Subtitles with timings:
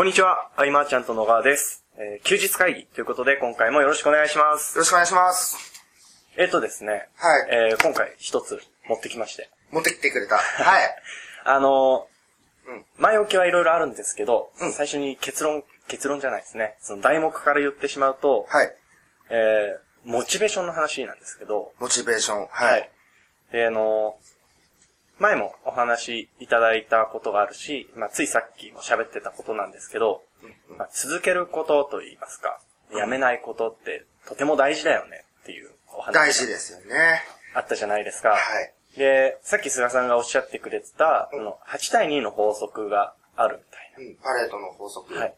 [0.00, 1.84] こんにちは、あいまーちゃんと野川です。
[1.98, 4.78] えー休日会議ということで、今回もよろしくお願いします。
[4.78, 5.58] よろしくお願いします。
[6.38, 8.58] えっ、とですね、はいえー今回一つ
[8.88, 9.50] 持ってきまして。
[9.70, 10.38] 持ってきてくれた。
[10.38, 10.96] はい。
[11.44, 16.78] あのーうん前置きはいろいろあるんですけど、うん最初に結論、結論じゃないですね。
[16.80, 18.74] その題目から言ってしまうと、はい。
[19.28, 22.46] えーモチベーションの話なんですけど、モチベーション。
[22.46, 22.90] ははい
[23.50, 23.52] い。。
[23.52, 24.39] で、あのー
[25.20, 30.22] 前もお話いただいたことがあるし、まあ、ついさっきも喋ってたことなんですけど、
[30.78, 32.58] まあ、続けることといいますか、
[32.96, 37.22] やめないことってとても大事だよねっていうお話大事ですよね。
[37.54, 38.30] あったじゃないですか。
[38.30, 38.72] はい。
[38.98, 43.62] で、さっき菅さんがおっしゃってくれてた、その8対2の法則があるみ
[43.98, 44.16] たいうん。
[44.16, 45.14] パレードの法則。
[45.14, 45.20] な。
[45.20, 45.34] はい。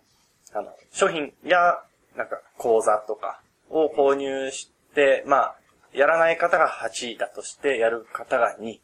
[0.55, 1.83] あの、商品や、
[2.17, 5.57] なんか、講座とかを購入して、まあ、
[5.93, 8.79] やらない方が8だとして、やる方が2。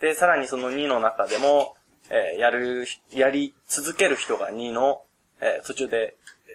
[0.00, 0.08] うん。
[0.08, 1.76] で、さらにその2の中でも、
[2.10, 5.02] えーやる、やり続ける人が2の、
[5.40, 6.16] えー途中で、
[6.46, 6.50] え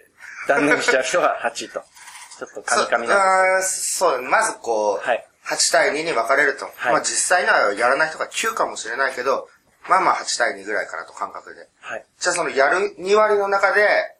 [0.46, 1.82] ー断念しちゃう人が8と。
[2.38, 6.66] ちょっとカミカミそうなんあーそう、まずこう、はい8対2に分かれると。
[6.76, 9.48] はいまあ実際にはやらない人が9かもしれないけど、
[9.88, 11.60] まあまあ8対2ぐらいかなと感覚で。
[11.62, 11.68] です。
[11.80, 12.06] はい。
[12.18, 14.16] じゃあそのやる2割の中で、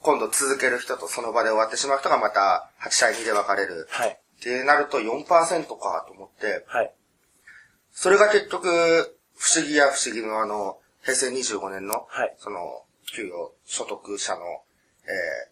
[0.00, 3.86] 今度続ける人とその場で終わってしまう人がまた8対2で分かれる。
[3.90, 4.18] はい。
[4.38, 5.26] ってなると4%
[5.78, 6.94] かと思って、はい。
[7.96, 8.68] それが結局、
[9.38, 15.08] 不思議や不思議のあの、平成25年の、はいその、給与所得者の、え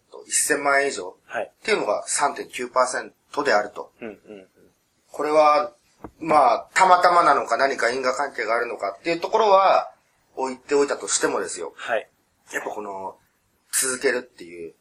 [0.07, 1.51] ー、と、1000万円以上はい。
[1.51, 3.91] っていうのが3.9%であると。
[3.99, 4.47] うん、うん。
[5.11, 5.73] これは、
[6.19, 9.91] まあ、たまたまなのか何か因果関係があるのかっていうところは、
[10.35, 11.73] 置いておいたとしてもですよ。
[11.75, 12.07] はい。
[12.53, 13.17] やっぱこの、
[13.73, 14.75] 続けるっていう、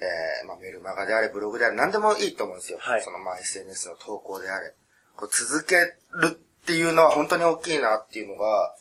[0.00, 2.78] えー、まあメルマガであれ、ブログであれ、何でもいいと思うんですよ。
[2.80, 4.72] はいそのまあ SNS の投稿であれ。
[5.16, 8.74] こう続けるっていうのは本当に大きいなっていうのが、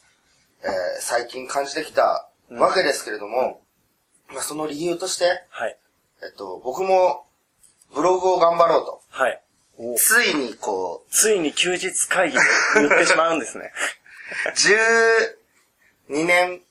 [0.64, 0.70] えー、
[1.02, 3.62] 最近感じてきたわけですけれども、
[4.30, 5.78] まあその理由として、はい。
[6.22, 7.26] えっと、僕も
[7.96, 9.02] ブログを頑張ろうと。
[9.10, 9.42] はい。
[9.98, 12.42] ついにこう、ついに休日会議で
[12.76, 13.72] 言ってしまうんですね。
[16.10, 16.62] 12年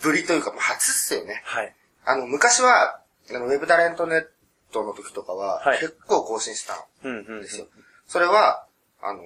[0.00, 1.42] ぶりというか、初っすよね。
[1.44, 1.74] はい。
[2.04, 3.00] あの、昔は、
[3.30, 4.26] あの、ウェブタレントネッ
[4.72, 7.42] トの時とかは、はい結構更新したうん、うんん。
[7.42, 7.66] ですよ。
[8.06, 8.66] それは、
[9.02, 9.22] あの、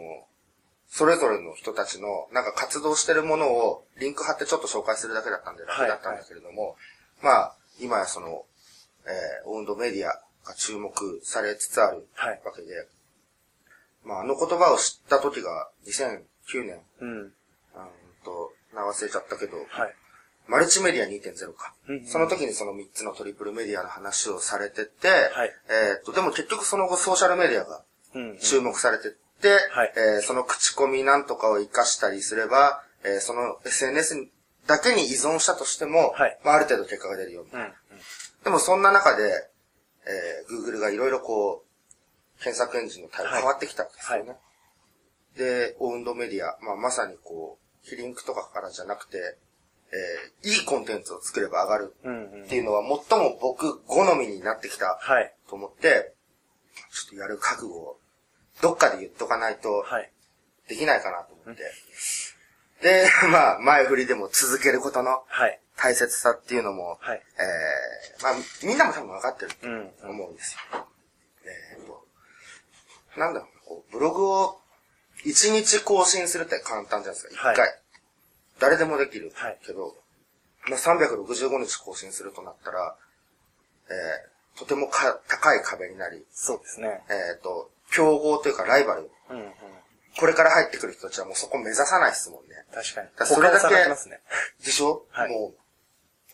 [0.89, 6.77] それぞれの人たちの、なんか活動してるものを、リンク貼ってちょっと紹介するだけだったんで楽だったんだけれども、
[7.23, 8.45] まあ、今やその、
[9.07, 12.69] えー、オウンドメディアが注目されつつあるはいわけで、
[14.05, 17.21] まあ、あの言葉を知った時が2009年、うん。
[17.23, 17.33] うん
[18.25, 19.95] と、名忘れちゃったけど、はい。
[20.49, 21.75] マルチメディア2.0か。
[21.89, 27.83] うんうんその時にその3つのトリプルメディアの話をされてて、はいえーっと、でも結局その後ソーシャルメディアが。
[28.41, 29.15] 注目されて、
[29.71, 34.29] はいえーその口コミなんとかを活かしたりすれば、えーその SNS
[34.67, 37.67] だけに依存したとしても、はいまあ、ある程度結果が出るよみたいな。
[37.67, 37.73] うん。
[38.45, 39.23] でもそんな中で、
[40.07, 41.65] えー Google がいろいろこ
[42.39, 44.31] う、検索エンジンの対応はい変わってきたんですよね。
[44.31, 44.37] は
[45.37, 49.37] で、オウンドメディア、まあ、まさにこう、ヒリンクとかからじゃなくて、
[49.93, 52.57] えーいいコンテンツを作れば上がるうん、うんって。
[52.57, 55.35] いうのは最も僕好みになってきたはい。
[55.49, 56.13] と思って、
[56.93, 58.01] ちょっとやる覚悟を
[58.63, 60.11] どっかで言っとかないとはい。
[60.69, 61.63] できないかなと思って。
[62.83, 65.61] で、 まあ、前振りでも続けることのはい。
[65.77, 67.23] 大切さっていうのも、はい。
[67.39, 69.95] えー、まあ、みんなも多分分かってるとうん。
[70.03, 70.89] 思うんですよ。
[71.45, 72.07] えーと、
[73.17, 74.61] なんだろうな、こう、ブログを
[75.25, 77.81] 1日更新するって簡単じゃないですか、はい1回。
[78.59, 79.97] 誰でもできるはいけど、
[80.69, 82.97] まあ、365日更新するとなったら、
[83.91, 87.05] えー、とてもか高い壁になり、そうですね。
[87.09, 89.53] えっ、と、競合というかライバル、うん、うん。
[90.19, 92.65] これから入ってくる人たちはもうそこ目指さないですもんね。
[92.73, 93.09] 確かに。
[93.19, 94.21] だそれだけね。
[94.65, 95.31] でしょ、はい。
[95.31, 95.55] もう、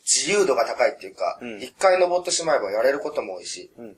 [0.05, 1.63] 自由度が高いっていうか、うん。
[1.63, 3.97] 一、回登ってしまえばやれることも多いし、うん、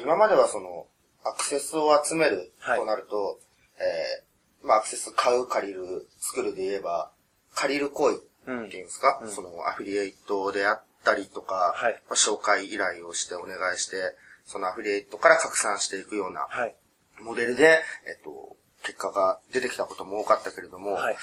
[0.00, 0.86] 今まではその、
[1.24, 2.78] アクセスを集めるはい。
[2.78, 3.40] となると、
[3.78, 7.10] えーまあ、アクセス買う、借りる、作るで言えば、
[7.54, 9.30] 借りる行為っていうんですか、うん。
[9.30, 11.92] そのアフィリエイトであったりとか、はい。
[12.08, 13.96] まあ紹介依頼をしてお願いして、
[14.46, 16.74] そのアフィリエイトから拡散していくようなはい。
[17.22, 21.16] モデルで、えっと、結果が出てきたことも多かったけれども、はい。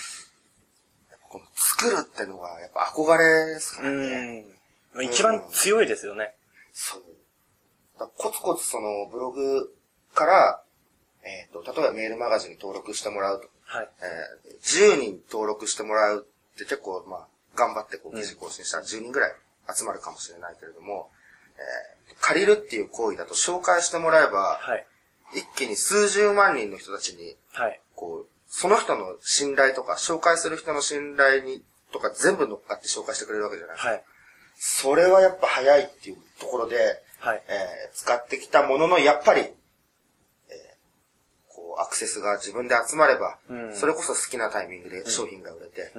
[1.30, 4.46] この作るってのがやっぱ憧れですからうね。
[5.00, 5.04] ん。
[5.04, 6.34] 一番強いですよね。
[6.74, 7.04] そう。
[8.18, 9.74] コツコツそのブログ
[10.14, 10.64] から、
[11.24, 13.48] えっ、と、例えばメールマガジンに登録してもらうと。
[13.66, 13.90] はい。
[14.02, 19.32] えー10人登録してもらうって結構、まあ、頑張ってこう記事更新したら10人ぐらい
[19.76, 21.10] 集まるかもしれないけれども、
[21.62, 21.92] えー
[22.24, 24.86] 借りるっていう行為だと紹介してもらえば、はい。
[25.34, 27.82] 一気に数十万人の人たちに、はい。
[27.96, 33.92] こう、その人の信頼とか、紹介する人の信頼にとか全部乗っかって紹介してくれるわけじゃないですか。
[33.92, 34.04] はい。
[34.56, 36.78] それはやっぱ早いっていうところで、
[37.20, 37.44] はい。
[37.48, 39.52] えー使ってきたものの、やっぱり、えー
[41.72, 45.92] こう、アクセスが自分で集まれば、うんそれこそ好きなタイミングで商品が売れて、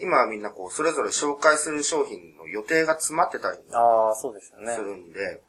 [0.00, 4.80] 今はみんなこう、それぞれ紹介する商品の予定が詰まってたりすよねす。
[4.80, 5.40] るんで、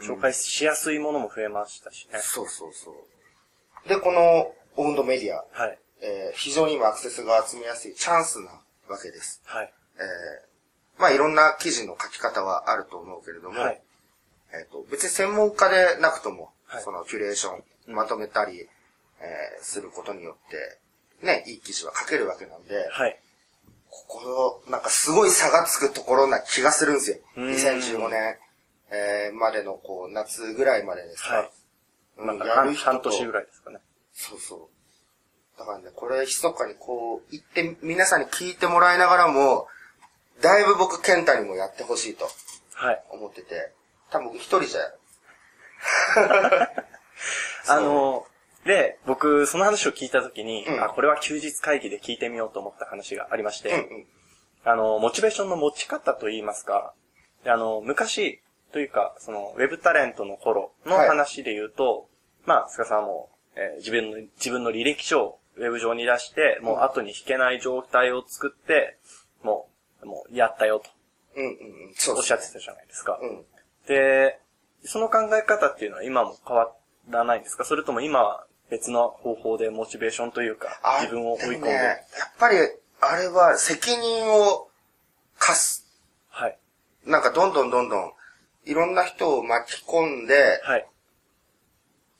[0.00, 2.18] 紹介しやすいものも増えましたしね。
[2.20, 3.88] そうそうそう。
[3.88, 5.78] で、このオウンドメディア、はい。
[6.00, 8.50] えー非常に今アクセスが集めやすいチャンスな
[8.88, 9.42] わけです。
[9.44, 9.72] はい。
[9.96, 10.52] えー
[11.00, 13.82] まあいろんな記事の書き方はあると思うけれども、はい。
[14.52, 18.68] えっ、と、別に専門家でなくとも、はいそのキュレーション、まとめたり、
[19.22, 20.78] えーすることによって、
[21.24, 23.18] ね、いい記事は書けるわけなんで、はい。
[23.88, 27.16] ここ、なんかすごい差がつくところな気がするんですよ。
[27.36, 28.36] うん2015年、
[28.90, 31.34] えーまでのこう、夏ぐらいまでですか。
[31.36, 31.50] はい。
[32.18, 33.78] 半半年ぐらいですかね。
[34.12, 34.68] そうそ
[35.56, 35.58] う。
[35.58, 39.68] だからね、これ、密かにこう、言って、皆さんに聞いてもらいながらも、
[40.40, 42.28] だいぶ僕、ケンタにもやってほしいと
[42.74, 43.02] はい。
[43.10, 43.72] 思ってて、
[44.10, 44.80] 多分僕一人じゃ、
[47.68, 48.26] あの、
[48.64, 54.06] で、僕、その話を聞いたときに、うんあ、これは休日会議で聞いてみようと思った話がありまして、うんうん。
[54.64, 56.94] あの、モチベーションの持ち方といいますか、
[57.42, 58.40] であの、昔
[58.72, 62.08] というか、その、ウェブタレントの頃のはい話で言うと、
[62.46, 68.96] まあ、菅さんも、えー自分の、自分の履歴書をウェブ上に出して、もう後に引けない状態を作って、
[69.42, 69.68] も
[70.02, 70.82] う、もう、やったよ
[71.34, 71.52] うんうんう
[71.90, 71.94] ん。
[71.94, 72.52] そうと、おっしゃってた。
[72.54, 73.18] たじゃないですか。
[73.20, 73.44] うん。
[73.88, 74.38] で、
[74.84, 76.72] その考え方っていうのは今も変わ
[77.08, 77.64] らないんですか？
[77.64, 81.98] それとも今は別の方法でモチベーションというか、あ自分を追い込んで、もね、やっ
[82.38, 82.56] ぱり、
[83.02, 84.70] あれは責任を
[85.38, 85.86] 課す。
[86.30, 86.58] はい。
[87.04, 88.12] なんかどんどんどんどん、
[88.64, 90.88] いろんな人を巻き込んで、はい。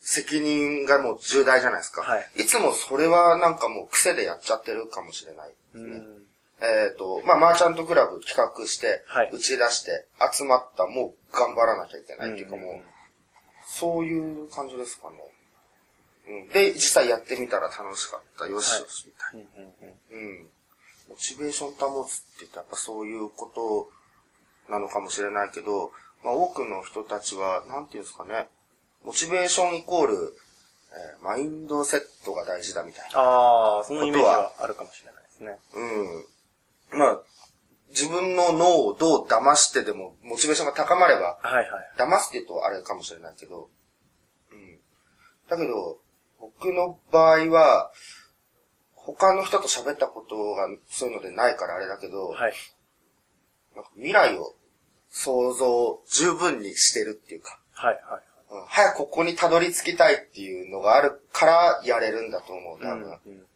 [0.01, 2.03] 責任がもう重大じゃないですか。
[2.03, 2.43] はい。
[2.43, 5.85] いつもそれはなんかもう癖でやっちゃってるかもしれないですね。
[5.85, 6.23] うん。
[6.61, 12.83] えっ、と、まあ、マーチャントクラブ企画して、はい打ち出して、集まった、もう頑張らなきゃいけないっていうかもう、
[13.67, 15.17] そういう感じですかね。
[16.29, 18.47] うん、で、実際やってみたら楽しかった。
[18.47, 19.95] よしよし、みたいうんうんうんな。
[20.11, 20.49] うん。
[21.09, 23.91] モチベーション保つってやっぱそういうこと
[24.73, 25.93] なのかもしれないけど、
[26.25, 28.49] まあ、多くの人たちは、なんていうんですかね、
[29.05, 33.19] モチベーションイコール、えーマインドセットが大事だみたいな。
[33.19, 35.59] ああ、そのイメージはあるかもしれないですね。
[36.93, 36.99] うん。
[36.99, 37.21] まあ、
[37.91, 41.67] 自分の脳をどう騙してでも、モチベーションが高まれば、はいはい。
[41.97, 43.69] 騙すって言うとあれかもしれないけど、
[44.53, 44.79] うん。
[45.49, 45.99] だけど、
[46.43, 47.93] 僕の場合は、
[48.95, 52.53] 他の人と喋ったことがそういうのでないからあれだけど、はい。
[53.77, 54.55] なんか未来を
[55.09, 58.23] 想像十分にしてるっていうか、はいはい。
[58.51, 63.05] うん、早くここにたどり着きたいっていうのがあるからやれるんだと思う、多分。
[63.05, 63.47] うんうん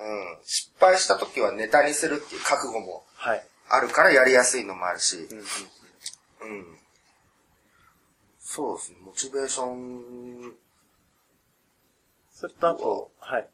[0.00, 0.38] ん。
[0.44, 3.44] 失敗した時はネタにするっていう覚悟もはい。
[3.68, 5.16] あるからやりやすいのもあるし、
[6.40, 6.78] うん。
[8.38, 10.54] そうですね、モチベーション、
[12.38, 13.48] それとあと、はい。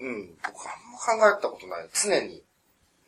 [0.00, 1.88] うん、僕あんま考えたことない。
[1.92, 2.42] 常に。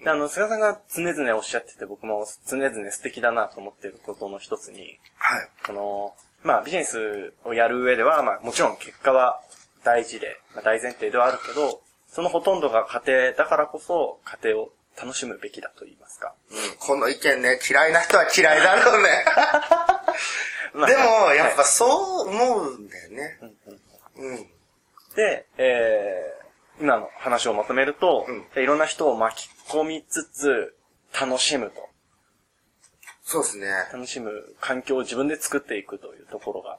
[0.04, 5.48] であの、菅さんが常々おっしゃってて、僕も常々素敵だなと思っていることの一つに、はい。
[5.66, 9.40] この、まあビジネスをやる上では、まあもちろん結果は
[9.84, 16.34] 大事で、まあ、大前提ではあるけど、そのほとんどが家庭だからこそ、家庭を楽しむべきだと言いますか。
[16.50, 19.24] うん、この意見ね、嫌いな人は嫌いだろうね。
[20.74, 23.38] まあでも、やっぱはいそう思うんだよね。
[24.16, 24.55] うん。
[25.16, 30.76] で、えー、今の話をまとめると、ういろんな人を巻き込みつつ、
[31.18, 31.88] 楽しむと。
[33.24, 33.66] そうですね。
[33.92, 34.30] 楽しむ
[34.60, 36.78] 環境を自分で作っていくというところが。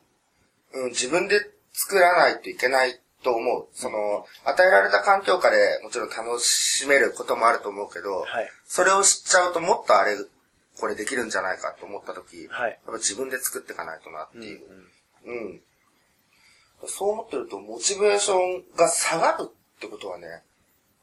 [0.74, 1.40] うん、自分で
[1.74, 3.68] 作らないといけないと思う。
[3.74, 8.50] その、与えられた環境下でもちろん楽しめることもあると思うけど、はい。
[8.66, 10.16] それを知っちゃうともっとあれ、
[10.80, 14.62] これできるんじゃないかと思った時、はいやっぱ自分で作っていかないとなっていう。
[14.70, 14.88] うん
[15.28, 15.62] うん。
[16.86, 20.44] そう思ってると、モチベーションが下がるってことはね、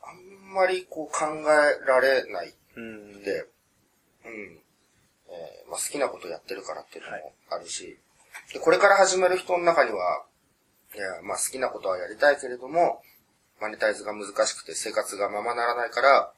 [0.03, 3.23] あんまりこう考えられないうん。
[3.23, 3.47] で、
[4.25, 4.59] うん。
[5.29, 7.99] えーまあ、好きなことやってるからっていうのもあるし、
[8.53, 10.25] でこれから始める人の中には、
[10.95, 13.03] いや、まあ、好きなことはやりたいけれども、
[13.61, 16.33] マネタイズが難しくて生活がままならないから、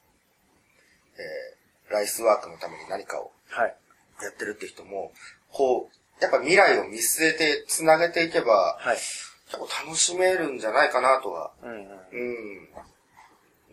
[1.13, 1.57] えー
[1.89, 3.75] ライスワークのために何かをはい。
[4.21, 5.13] やってるって人も、
[5.51, 8.97] こう、やっぱ未来を見据えて繋げていけば、はい。
[9.47, 11.77] 結構楽しめるんじゃないかなとは、うんうん。
[11.77, 12.69] うん、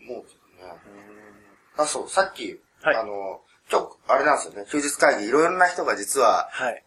[0.09, 0.73] 思うけどね。
[1.77, 3.41] あ、そう、さっき、はいあの、
[3.71, 6.83] 今日、あれなんですよね、休日会議、いろいろな人が実ははい。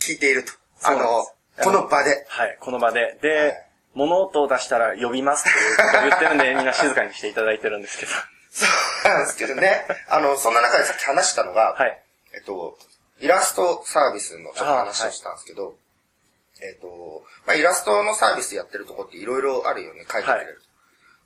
[0.00, 0.52] 聞いていると。
[0.82, 1.24] あそうなんの
[1.62, 2.26] この場で。
[2.28, 2.56] はい。
[2.60, 3.18] この場で。
[3.22, 3.66] で、はい
[3.96, 8.12] 物音を出したら呼びますっていうことを言ってるんで、 みんな静かにしていただいてるんですけど。
[8.50, 8.66] そ
[9.06, 9.86] うなんですけどね。
[10.08, 12.02] あの、そんな中でさっき話したのが、はい。
[12.34, 12.78] えっと、
[13.20, 15.76] イラストサービスのちょっと話をしたんですけど、
[16.62, 20.62] えっと、まあ、イラストのサービスやってるとこっていろいろあるよね、書いてくれる。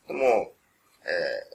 [0.09, 0.53] でも、
[1.05, 1.07] え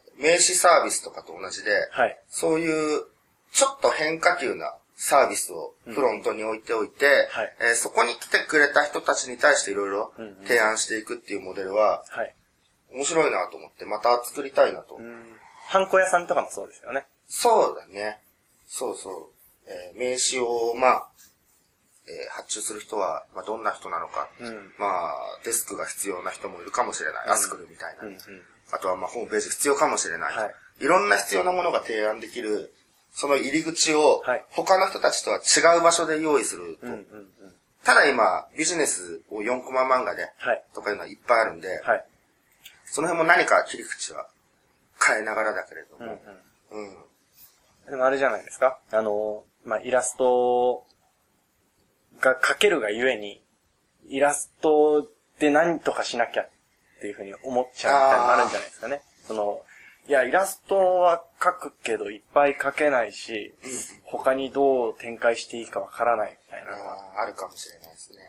[0.01, 2.17] ー名刺サービスとかと同じで、はい。
[2.29, 3.03] そういう、
[3.51, 12.33] ちょっと変化球なサービスをフロントに置いておいて、はいえーそこに来てくれた人たちに対していろいろうんうん提案していくっていうモデルは、はい。
[12.93, 14.95] 面白いなと思って、また作りたいなと。
[14.95, 15.35] うん。
[15.67, 17.05] ハンコ屋さんとかもそうですよね。
[17.27, 18.21] そうだね。
[18.67, 19.69] そうそう。
[19.69, 21.07] えー名刺を、まあ、
[22.07, 24.29] えー発注する人は、まあ、どんな人なのか。
[24.39, 27.27] うんまあ、デスクが必要な人もいるかもしれない。
[27.29, 28.03] アスクルみたいな。
[28.03, 28.17] うんうん。
[28.71, 30.35] あとは、まあ、ホームページ必要かもしれない。
[30.35, 32.73] はいいろんな必要なものが提案できる、
[33.13, 36.87] その入り口をはい、他の人たちとは違う場所で用意すると。
[36.87, 37.27] うんうんうん。
[37.83, 40.63] ただ今、ビジネスを4コマ漫画で、はい。
[40.73, 42.05] とかいうのはいっぱいあるんで、はい。
[42.85, 44.27] その辺も何か切り口は
[45.01, 46.85] 変えながらだけれどうんうもん。。
[47.85, 47.91] うん。
[47.91, 50.85] でもあれじゃないですかあの、まあ、イラスト
[52.21, 53.41] が描けるがゆえに、
[54.07, 55.07] イラスト
[55.39, 56.49] で何とかしなきゃっ
[57.01, 59.01] ていうふうに思っちゃうみたいなのがあるんじゃないですかね。
[59.27, 59.61] その、
[60.07, 63.55] いや、イラストは描くけどいっぱい描けないし、
[64.03, 66.93] 他にどう展開していいかわからないみたいなのは。
[67.15, 68.19] あーあるかもしれないですね。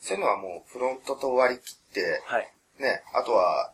[0.00, 2.52] そういうのはもうフロントと割り切って、はい。
[2.78, 3.72] ね、あとは、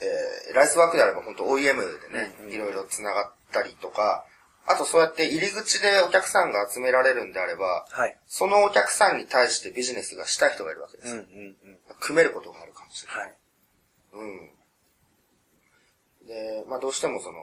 [0.00, 4.24] えー、ライスワークであれば本当 OEM でね、うんうんいろいろ繋がったりとか、
[4.70, 8.16] あとそうやって入り口でお客さんが集められるんであれば、はい。
[8.26, 11.12] そのお客さんに対してビジネスがしたい人がいるわけです。
[11.12, 11.24] うんうんう
[11.72, 11.78] ん。
[12.00, 13.22] 組めることがあるかもしれない。
[13.22, 13.34] はい。
[14.14, 14.24] う
[16.24, 16.26] ん。
[16.28, 17.38] で、まあどうしてもその、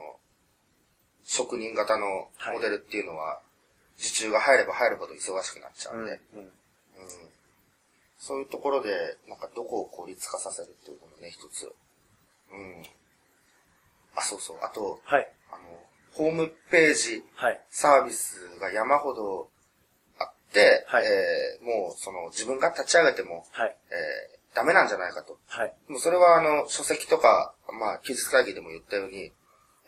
[1.24, 3.40] 職人型のモデルっていうのは、
[3.98, 6.44] 受注が入れば入るほど忙しくなっちゃうんで、うんうん。
[6.44, 6.50] うん
[8.18, 11.72] そういうところで、なんかどこを効率化させるっていうのもね、一つ。
[12.52, 12.82] うん。
[14.16, 14.56] あ、そうそう。
[14.60, 15.28] あと、はい。
[15.52, 15.62] あの、
[16.18, 17.60] ホームページはい。
[17.70, 19.48] サービスが山ほど
[20.18, 23.76] あって、はいえーもうその自分が立ち上げても、はい。
[23.90, 25.38] えーダメなんじゃないかと。
[25.46, 25.72] はい。
[25.88, 29.30] もうそれはあの、書籍とか、まあ、休日会議でも言ったように、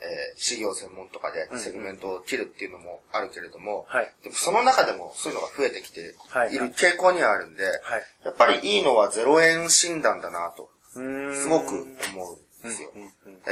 [0.01, 4.13] えー、事業専門とかでうんうんセグメントを切るっていうのもあるけれども、はい。
[4.23, 7.75] でもその中でもそういうのが増えてきてはいいる傾向にはあるんで、はい。
[8.25, 11.67] やっぱりいいのは0円診断だなと、すごく
[12.15, 12.93] 思うんですよ。
[12.95, 13.51] うんうんうんえ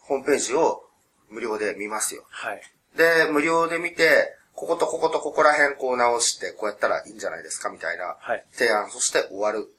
[0.00, 0.84] ー、ホームページを
[1.32, 2.24] 無料で見ますよ。
[2.28, 2.62] はい。
[2.96, 8.44] で、無料で見て、こことこことここら辺こう直して、こうやったらいいんじゃないですかみたいなはい。
[8.52, 9.74] 提案、そして終わる。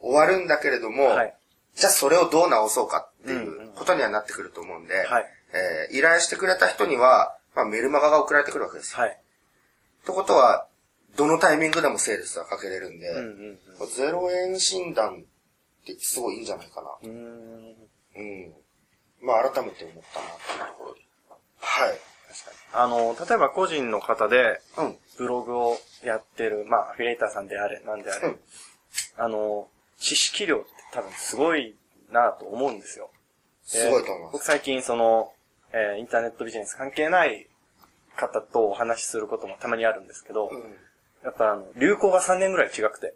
[0.00, 1.34] 終わるんだけれども、はい。
[1.74, 5.26] じゃあそれをどう直そうかっていうことにはなってくると思うんで、はい。
[5.54, 9.00] えー依頼してくれた人には、まあ、メルマガが送られてくるわけですよ。
[9.00, 9.10] はい。
[9.10, 10.66] ってことは、
[11.16, 15.24] どのタイミングでもセールスはかけれるんで、うんうん0円診断
[15.82, 16.88] ってすごいいいんじゃないかな。
[17.02, 17.10] うん。
[17.10, 18.54] うーん。
[19.22, 19.26] うん。
[19.28, 21.00] まあ、改めて思ったなっていうところで。
[21.60, 21.98] はい。
[22.74, 24.96] あの、例えば個人の方で、うん。
[25.18, 28.40] ブログをやってる、まあ、アフィリエイターさんであれ、なんであれ、うん
[29.16, 31.74] あの、知識量って多分すごい
[32.10, 33.10] なと思うんですよ。
[33.64, 34.32] ですごいと思います。
[34.32, 35.32] 僕最近その、
[35.72, 37.46] えーインターネットビジネス関係ない
[38.16, 40.60] 方とお話しすることもたまにあるんですけど、うん。
[41.24, 43.14] やっぱあの、流行が3年ぐらい違くて、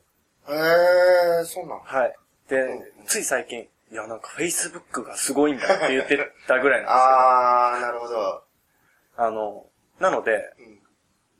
[0.49, 2.17] へえー、そうなのはい。
[2.49, 8.15] で、うんつい最近、いやなんか Facebook がすごいんだって言ってたぐらいなんですあー、なるほど。
[8.15, 9.67] けど、あの、
[10.01, 10.77] なので、うん。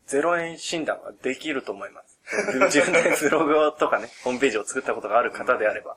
[0.09, 2.21] 0円診断はできると思います。
[2.73, 5.97] 自分でブログとかね、ホームページを作ったことがある方であれば。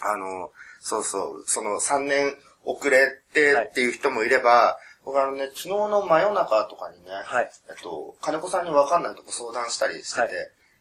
[0.00, 7.50] あの、そうそう、その3年遅れてっていう人もいれば、僕あのね、昨日の真夜中とかにね、はい。
[7.68, 10.30] えっと、金子さんにわかんないとこ相談したりしてて、はい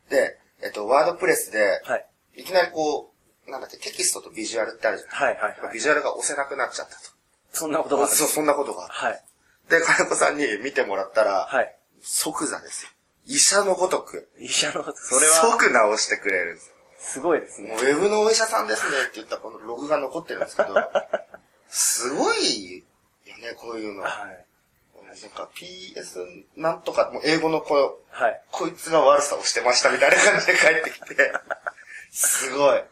[0.10, 2.06] で、えっと、ワードプレスで、はい。
[2.36, 3.19] いきなりこう、
[3.50, 6.96] なんだっけ、テキストとビジュアルってあるじゃないはいはいはいビジュアルが押せなくなっちゃった
[7.52, 7.98] そんなことと。
[7.98, 8.88] があるそう、そんなことが。
[8.90, 9.24] はい。
[9.70, 11.76] で、金子さんに見てもらったら、はい。
[12.02, 12.92] 即座ですよ。
[13.26, 16.76] 医者のごとく、医者のこと、それは、即直してくれるんですよ。
[17.00, 17.76] すごいですね。
[17.76, 20.76] ウェブのお医者さんですねって言ったこのログが残ってるんですけど、
[21.70, 22.84] すごい
[23.26, 24.04] よね、こういうの。
[24.04, 24.46] はい。
[25.10, 28.42] なんか PS なんとか、もう英語のこう、はい。
[28.52, 31.34] こいつが悪さをしてましたみたいな感じで帰ってきて、
[32.12, 32.84] すごい。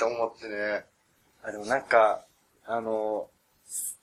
[0.00, 0.84] と思ってね。
[1.44, 2.24] あ、でもなんか、
[2.64, 3.28] あの、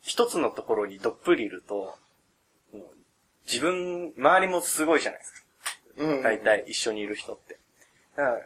[0.01, 1.97] 一つのところにどっぷりいると、
[3.45, 5.39] 自分、周りもすごいじゃないですか。
[5.97, 6.21] うん。
[6.21, 7.57] 大体一緒にいる人って。
[8.15, 8.39] だから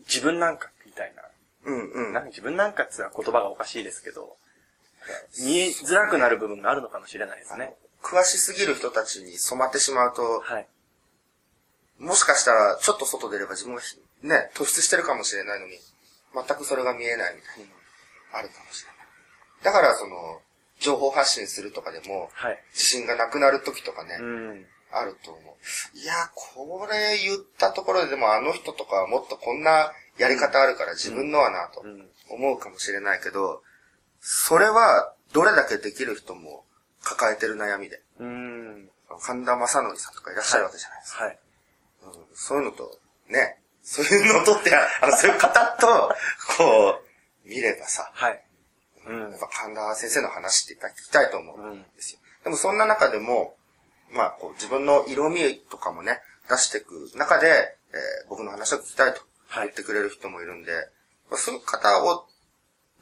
[0.00, 1.22] 自分なんかみたいな。
[1.64, 2.12] うんうん。
[2.12, 4.36] なんか自分なんかって言ったら言葉がおかしいですけど、
[5.44, 7.74] 見えづらくなる部分があるのかもしれないですね。
[8.02, 10.66] 詳しすぎる人たちに染まってしまうと、はい。
[11.98, 15.78] もしかしたらちょっと外出れば自分がひね、突出してるかもしれないのに、
[16.34, 17.64] 全くそれが見えないみたい
[18.32, 18.96] な、あるかもしれない。
[19.64, 20.40] だからその、
[20.80, 22.58] 情報発信するとかでも、はい。
[22.72, 24.66] 自信がなくなる時とかね、うん。
[24.90, 25.98] あると思う。
[25.98, 32.10] いや、これ言ったところででもあの人とかはもっとこんなやり方あるから自分のはなとうん。
[32.28, 33.62] 思うかもしれないけど、
[34.20, 36.64] それはどれだけできる人も
[37.02, 38.02] 抱えてる悩みで。
[38.18, 38.90] うん。
[39.20, 41.24] 神田正則さんとかいらっしゃるわけじゃないですか。
[41.24, 41.38] はい。
[42.04, 42.98] うんそういうのと、
[43.28, 45.86] ね、そういうのとって、あの、そういう方と、
[46.56, 47.00] こ
[47.44, 48.44] う、見ればさ、はい。
[49.06, 52.20] うんやっぱ神田先生の話って聞きたいと思ううんんですよ。
[52.44, 53.56] でもそんな中でも、
[54.12, 57.48] まあ、こう自分の色味とかもね、出していく中で、
[57.92, 60.70] えー僕の話を聞きたいとはい言ってくれる人もいるんで、
[61.30, 62.26] まあそういう方を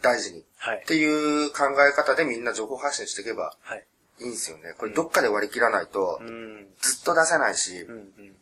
[0.00, 0.87] 大事にはいっ。
[0.87, 1.04] てい
[1.44, 3.84] う考え方でみんな情報発信していけばはい。
[4.20, 4.75] いいんですよね。
[4.78, 6.66] これどっかで割り切らないとう、ん。
[6.80, 7.94] ずっと出せないし、うん。
[7.94, 8.37] うん。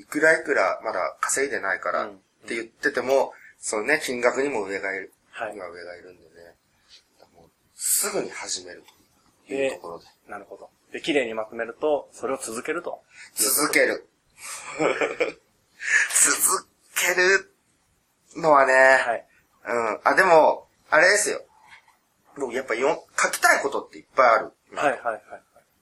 [0.00, 2.12] いくらいくらまだ稼いでないからうんっ
[2.48, 6.28] て言ってても、そのね、金額にも上がいる、はいには上がいるんでね。
[7.34, 8.82] もうすぐに始める
[9.46, 10.06] というところで。
[10.28, 10.70] なるほど。
[10.92, 13.02] で、綺麗にまとめると、それを続けると。
[13.34, 14.08] 続ける。
[14.78, 17.54] 続ける
[18.36, 19.26] のはね、はい。
[19.66, 20.00] うん。
[20.04, 21.44] あ、でも、あれですよ。
[22.36, 24.52] 僕やっぱよ書きたいことっていっぱいある。
[24.74, 25.22] はい、はい、はい。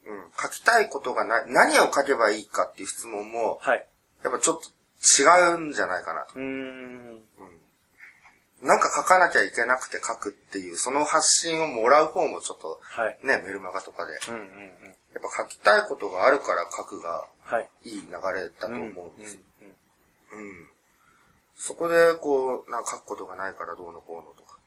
[0.06, 0.32] うん。
[0.40, 3.86] 書きたいことがない、何を書けばいいかっていう質問も、はい。
[4.24, 4.68] やっぱちょっと
[5.22, 6.34] 違うんじゃないかなと。
[6.36, 6.42] う。
[8.66, 13.18] なんか書かなきゃいけなくて書くっていう、その発信をもらう方もちょっと、はい。
[13.22, 14.14] ね、メルマガとかで。
[14.14, 14.94] やうん、うん、うん。
[15.18, 17.68] っぱ書きたいことがあるから書くがはい。
[17.84, 19.40] いい流れだと思うん、うんですよ。
[19.62, 20.38] うん。
[20.38, 20.68] うん。
[21.56, 24.58] そこで、こう、なんか書くことがないからどうのこうのとか。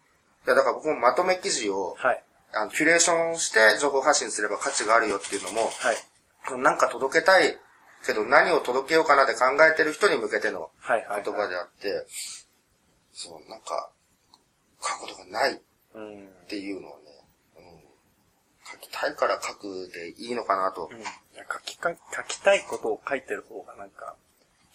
[0.47, 2.23] いや、だから僕もまとめ記事を、はい。
[2.53, 6.61] あの、キュレーションして情報発信すれば価値があるよっていうのも、はい。
[6.61, 7.55] なんか届けたい
[8.05, 11.23] けど何を届けようかなって考えてる人に向けてのはい、はい。
[11.23, 12.05] 言葉であって、
[13.13, 13.91] そう、なんか、
[14.81, 15.59] 書くことがないっ
[15.93, 16.29] うん。
[16.47, 17.03] ていうのはね、
[17.57, 17.63] うん、
[18.71, 20.89] 書きたいから書くでいいのかなと。
[20.91, 20.99] うん。
[20.99, 21.03] い
[21.35, 24.15] や書きか、書きたいことを書いてる方がなんか、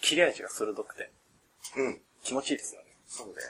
[0.00, 1.10] 切れ味が鋭くて
[1.76, 2.86] うん、気持ちいいですよね。
[3.08, 3.40] そうで。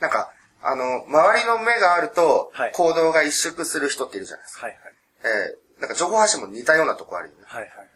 [0.00, 4.66] なんか、あの、周りの目があるとはい、行動が一縮する人っているじゃないですか。
[4.66, 4.94] はい、はい。
[5.24, 7.42] えー、なんか情報発信も似たようなとこあるよね。
[7.44, 7.89] はい、はい。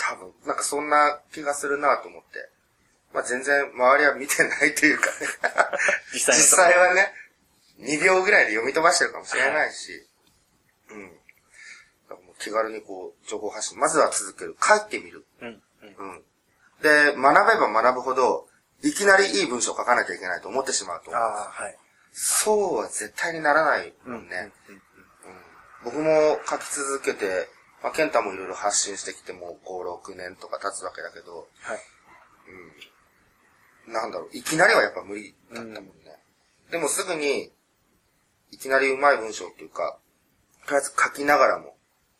[0.00, 2.48] 多分、なんかそんな気がするなと思って。
[3.12, 5.12] まあ全然周りは見てないというかね。
[6.14, 7.12] 実際の実際はね、
[7.80, 10.08] 2秒ぐらいで読み飛ばしてるかもしれないし。
[10.90, 11.08] うん。
[11.08, 11.14] だ
[12.08, 14.56] からもう気軽にこう、情報発信、まずは続ける。
[14.62, 15.26] 書いてみる。
[15.40, 15.94] うん、うん。
[15.96, 16.24] うん。
[16.82, 18.48] で、学べば学ぶほど、
[18.82, 21.22] いきなりいい文章を書かなきゃいけないと思ってしまうと思う。
[21.22, 21.76] ああ、はい。
[22.12, 24.50] そうは絶対にならないもんね。
[24.68, 24.82] うん、うん。
[25.84, 27.48] 僕も書き続けて、
[27.82, 31.78] まあ、ケンタもいろいろ発信してきてもう5、6年とか経つわけだけど、はい。
[33.90, 35.92] なんだろう、いきなりはやっぱ無理だったもんね。
[36.70, 37.50] でもすぐに、
[38.52, 39.98] いきなり上手い文章っていうか、
[40.66, 41.76] とりあえず書きながらも、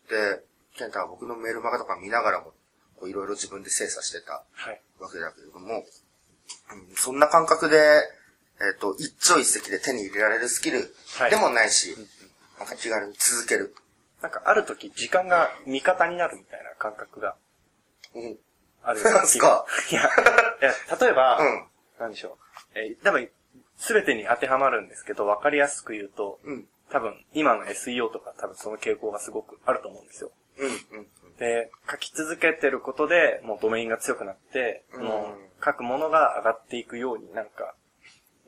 [0.08, 0.42] で、
[0.76, 2.52] ケンタは僕のメールマガとか見ながらも、
[2.96, 4.80] こういろいろ自分で精査してたはい。
[4.98, 5.84] わけだけれども、
[6.72, 7.76] うん、そんな感覚で、
[8.60, 11.96] えっ、と、一朝一夕で手に入れられるスキルはいでもないし、
[12.58, 13.74] なんか気軽に続ける。
[14.22, 17.36] なんかある時時間が味方になるみたいな感覚が
[18.14, 18.38] うん。
[18.82, 20.04] あるなん すかいや、い
[20.64, 21.66] や、例えば、うん。
[21.98, 22.38] なんでしょ
[22.74, 22.78] う。
[22.78, 23.30] えー多分、
[23.76, 26.68] すべてに当てはまるんですけど、わかりやすく言うと、うん。
[26.90, 30.32] 多分、今の SEO とか多分その傾向がすごくあると思うんですよ。
[30.58, 30.70] うん。
[30.98, 31.36] うん。
[31.36, 37.74] で、書き続けてることで、もうドメインが強くなって、うんもう書くものが上がっていくようになんか、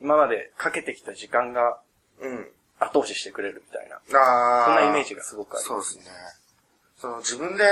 [0.01, 1.79] 今までかけてきた時間が
[2.19, 2.51] うん。
[2.85, 4.65] 後押ししてくれるみたいな、ああ。
[4.65, 5.63] そんなイメージがすごくある。
[5.63, 6.05] そうですね。
[6.97, 7.63] その自分で、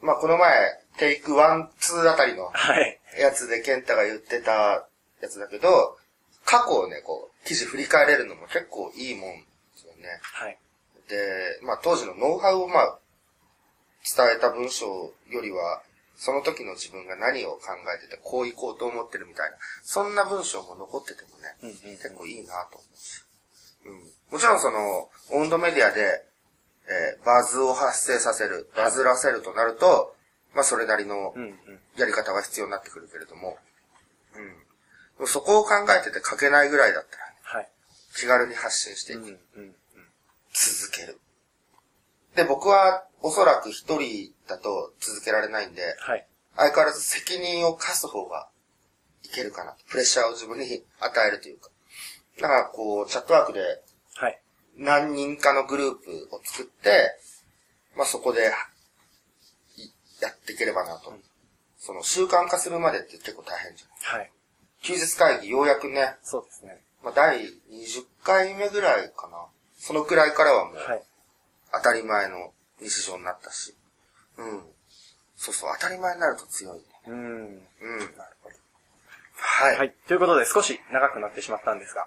[0.00, 3.00] まあこの前、 take one、two あたりのはい。
[3.18, 4.86] やつでケンタが言ってた
[5.20, 5.96] やつだけど、
[6.44, 9.44] 過去をね、こう、記事振り返れるのも結構いいもんで
[9.76, 10.20] すよね。
[10.22, 10.58] はい。
[11.08, 12.98] で、まあ当時のノウハウをまあ、
[14.04, 14.86] 伝えた文章
[15.30, 15.82] よりは、
[16.16, 17.60] その時の自分が何を考
[17.96, 23.24] えてて、こう行こうと思ってるみたいな、そんな文章も残っててもね、うんうんうん結構いいなと思うし。
[23.84, 24.12] うん。
[24.32, 26.24] もちろんその、温度メディアで、
[26.86, 30.14] えーバズを発生させる、バズらせるとなると、
[30.54, 31.80] まあそれなりのうんうん。
[31.96, 33.58] やり方が必要になってくるけれども、
[34.36, 34.48] うん。
[34.48, 34.54] で
[35.20, 37.68] もそこを考えてて書けないぐらいだったら、はい。
[38.16, 39.22] 気軽に発信していく。
[39.22, 39.74] うんうんうん。
[40.52, 41.18] 続ける。
[42.36, 46.26] で、僕はおそらく一人だと続けられないんで、はい。
[46.56, 48.48] 相変わらず責任を課す方が
[49.22, 49.78] いけるかなと。
[49.88, 51.70] プレッシャーを自分に与えるというか。
[52.40, 53.60] だからこう、チャットワークで
[54.16, 54.40] はい。
[54.76, 57.16] 何人かのグループを作って、
[57.96, 58.40] まあそこで
[59.76, 59.82] い
[60.20, 61.12] やっていければなと。
[61.78, 64.18] その習慣化するまでって結構大変じゃん。
[64.18, 64.30] はい。
[64.82, 66.82] 休日会議ようやくね、そうですね。
[67.02, 67.50] まあ第20
[68.22, 69.46] 回目ぐらいかな。
[69.78, 71.02] そのくらいからはもう、はい。
[71.72, 73.74] 当たり前の日常になったし。
[74.38, 74.62] うん。
[75.36, 76.84] そうそう、当たり前になると強いね。
[77.08, 77.14] うん。
[77.14, 77.98] うん。
[78.16, 78.56] なるほど。
[79.36, 79.76] はい。
[79.76, 79.94] はい。
[80.08, 82.06] ということで少し長くなってしまったんですが、